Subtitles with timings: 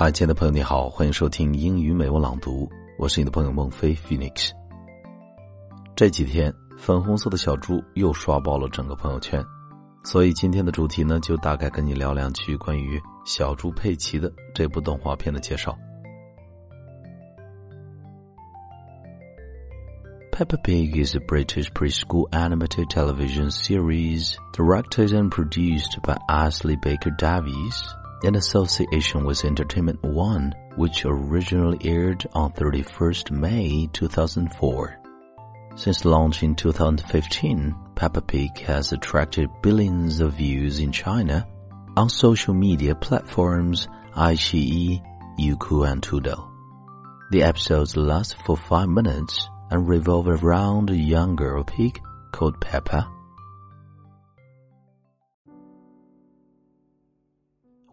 [0.00, 4.52] 嗨，亲爱的朋友，你好，欢迎收听英语美文朗读，我是你的朋友孟非 Phoenix。
[5.96, 9.44] 这几天，粉红色的小猪又刷爆了整个朋友圈，
[10.04, 15.76] 所以今天的主题呢，就大概跟你聊两句关于小猪佩奇的这部动画片的介绍。
[20.30, 27.82] Peppa Pig is a British preschool animated television series directed and produced by Ashley Baker Davies
[28.22, 34.98] in association with Entertainment One, which originally aired on 31st May 2004.
[35.76, 41.46] Since launch in 2015, Peppa Pig has attracted billions of views in China
[41.96, 45.02] on social media platforms iQIYI,
[45.38, 46.50] Youku, and Tudou.
[47.30, 52.00] The episodes last for five minutes and revolve around a young girl pig
[52.32, 53.08] called Peppa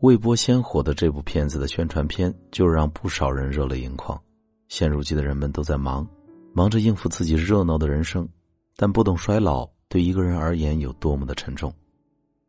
[0.01, 4.21] 未播先火的这部片子的宣传片，就让不少人热泪盈眶。
[4.67, 6.05] 现如今的人们都在忙，
[6.53, 8.27] 忙着应付自己热闹的人生，
[8.75, 11.73] 但不懂衰老对一个人而言有多么的沉重。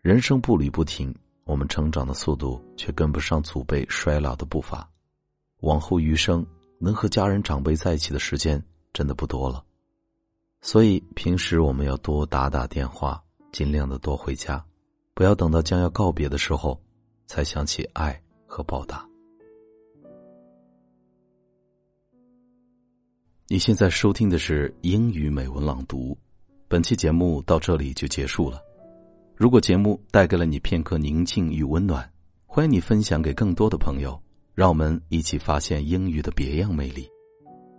[0.03, 4.89] 人生步履不停，我们成长的速度却跟不上祖辈衰老的步伐。
[5.61, 6.45] 往后余生，
[6.81, 8.61] 能和家人长辈在一起的时间
[8.93, 9.63] 真的不多了。
[10.63, 14.63] 所以平时我们要多打打电话，尽量的多回家，
[15.15, 16.79] 不要等到将要告别的时候。
[17.27, 19.07] 才想起爱和报答。
[23.49, 26.17] 你现在收听的是英语美文朗读，
[26.67, 28.61] 本期节目到这里就结束了。
[29.37, 32.11] 如果节目带给了你片刻宁静与温暖，
[32.45, 34.21] 欢迎你分享给更多的朋友，
[34.55, 37.09] 让我们一起发现英语的别样魅力。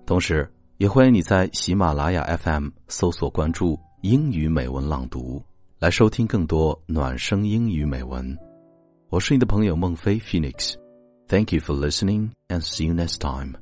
[0.05, 5.43] 同时，也欢迎你在喜马拉雅 FM 搜索关注“英语美文朗读”，
[5.79, 8.46] 来收听更多暖声英语美文。
[9.08, 13.56] 我是你的朋友孟非 Phoenix，Thank you for listening and see you next time.